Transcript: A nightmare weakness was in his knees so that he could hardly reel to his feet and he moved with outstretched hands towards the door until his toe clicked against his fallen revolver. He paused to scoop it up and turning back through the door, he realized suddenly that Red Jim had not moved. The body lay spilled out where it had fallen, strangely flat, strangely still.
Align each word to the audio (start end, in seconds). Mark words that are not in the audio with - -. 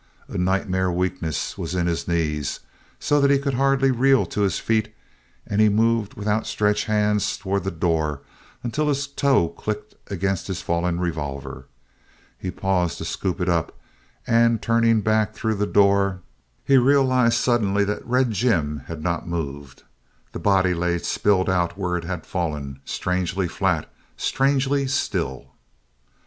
A 0.27 0.35
nightmare 0.35 0.91
weakness 0.91 1.59
was 1.59 1.75
in 1.75 1.85
his 1.85 2.07
knees 2.07 2.61
so 2.99 3.21
that 3.21 3.29
he 3.29 3.37
could 3.37 3.53
hardly 3.53 3.91
reel 3.91 4.25
to 4.25 4.41
his 4.41 4.57
feet 4.57 4.91
and 5.45 5.61
he 5.61 5.69
moved 5.69 6.15
with 6.15 6.27
outstretched 6.27 6.85
hands 6.85 7.37
towards 7.37 7.65
the 7.65 7.69
door 7.69 8.21
until 8.63 8.87
his 8.87 9.05
toe 9.05 9.49
clicked 9.49 9.93
against 10.09 10.47
his 10.47 10.59
fallen 10.59 10.99
revolver. 10.99 11.67
He 12.39 12.49
paused 12.49 12.97
to 12.97 13.05
scoop 13.05 13.39
it 13.39 13.47
up 13.47 13.77
and 14.25 14.59
turning 14.59 15.01
back 15.01 15.35
through 15.35 15.53
the 15.53 15.67
door, 15.67 16.21
he 16.65 16.77
realized 16.77 17.35
suddenly 17.37 17.83
that 17.83 18.03
Red 18.03 18.31
Jim 18.31 18.79
had 18.87 19.03
not 19.03 19.27
moved. 19.27 19.83
The 20.31 20.39
body 20.39 20.73
lay 20.73 20.97
spilled 20.97 21.47
out 21.47 21.77
where 21.77 21.95
it 21.95 22.05
had 22.05 22.25
fallen, 22.25 22.79
strangely 22.85 23.47
flat, 23.47 23.87
strangely 24.17 24.87
still. 24.87 25.51